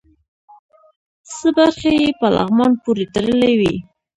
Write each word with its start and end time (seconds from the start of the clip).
څه 1.37 1.47
برخې 1.57 1.91
یې 2.01 2.09
په 2.19 2.27
لغمان 2.35 2.71
پورې 2.83 3.03
تړلې 3.13 3.53
وې. 3.59 3.75